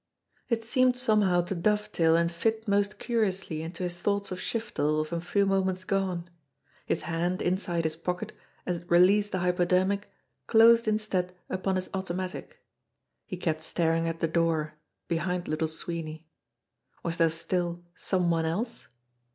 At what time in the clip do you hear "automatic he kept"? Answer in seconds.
11.93-13.61